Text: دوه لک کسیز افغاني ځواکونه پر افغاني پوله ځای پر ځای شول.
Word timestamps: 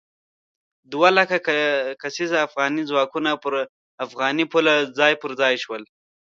دوه 0.91 1.09
لک 1.17 1.31
کسیز 2.01 2.31
افغاني 2.47 2.83
ځواکونه 2.89 3.31
پر 3.43 3.53
افغاني 4.05 4.45
پوله 4.51 4.73
ځای 4.97 5.13
پر 5.21 5.31
ځای 5.41 5.55
شول. 5.63 5.83